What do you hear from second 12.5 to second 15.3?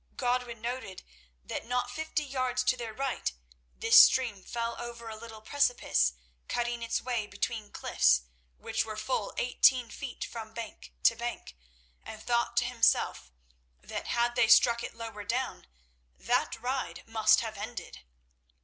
to himself that had they struck it lower